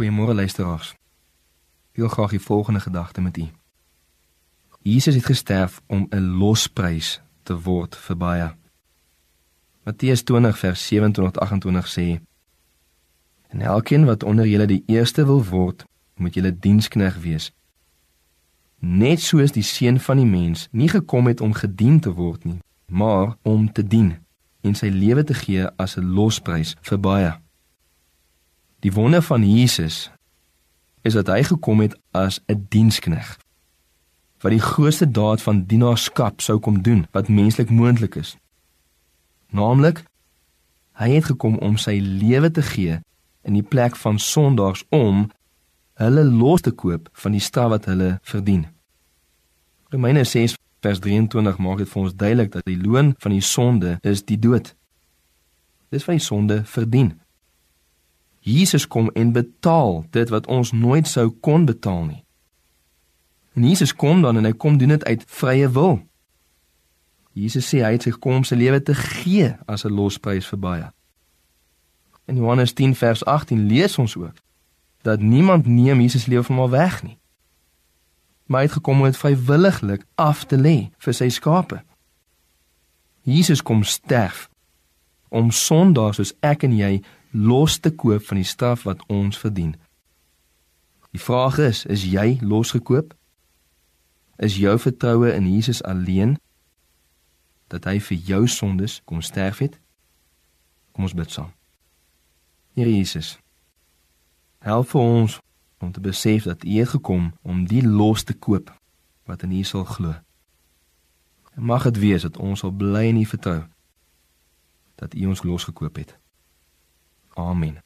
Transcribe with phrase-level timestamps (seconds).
[0.00, 0.94] Goeiemôre luisteraars.
[1.92, 3.44] Ek wil graag die volgende gedagte met u.
[4.80, 8.56] Jesus het gesterf om 'n losprys te word vir baie.
[9.84, 12.20] Matteus 20 vers 27 tot 28 sê:
[13.48, 15.84] En elkeen wat onder julle die eerste wil word,
[16.14, 17.52] moet julle dienskneg wees.
[18.78, 22.58] Net soos die seun van die mens nie gekom het om gedien te word nie,
[22.86, 24.16] maar om te dien
[24.60, 27.49] en sy lewe te gee as 'n losprys vir baie.
[28.80, 30.10] Die wonder van Jesus
[31.02, 33.38] is dat hy gekom het as 'n dienskneg
[34.40, 38.36] wat die grootste daad van dienaarskap sou kom doen wat menslik moontlik is.
[39.50, 40.04] Naamlik
[40.92, 43.00] hy het gekom om sy lewe te gee
[43.42, 45.30] in die plek van sondaars om
[46.00, 48.66] hulle los te koop van die straf wat hulle verdien.
[49.92, 53.98] Romeine 6 vers 23 maak dit vir ons duidelik dat die loon van die sonde
[54.02, 54.74] is die dood.
[55.90, 57.18] Dis wat die sonde verdien.
[58.40, 62.24] Jesus kom en betaal dit wat ons nooit sou kon betaal nie.
[63.52, 65.98] En Jesus kom dan en hy kom doen dit uit vrye wil.
[67.36, 70.58] Jesus sê hy het sy gekom om sy lewe te gee as 'n losprys vir
[70.58, 70.88] baie.
[72.26, 74.36] In Johannes 10 vers 18 lees ons ook
[75.02, 77.18] dat niemand neem Jesus lewe van hom weg nie.
[78.46, 81.82] Maar hy het gekom om dit vrywilliglik af te lê vir sy skape.
[83.22, 84.48] Jesus kom sterf
[85.28, 89.74] om sondaars soos ek en jy los te koop van die straf wat ons verdien.
[91.10, 93.14] Die vraag is, is jy losgekoop?
[94.38, 96.38] Is jou vertroue in Jesus alleen
[97.70, 99.78] dat hy vir jou sondes kom sterf het?
[100.92, 101.52] Kom ons bid saam.
[102.74, 103.36] Here Jesus,
[104.62, 105.38] help vir ons
[105.80, 108.70] om te besef dat U het gekom om die los te koop
[109.26, 110.14] wat in U sal glo.
[111.54, 113.60] En mag dit wees dat ons sal bly in U vertrou
[115.00, 116.16] dat U ons losgekoop het.
[117.36, 117.82] Amen.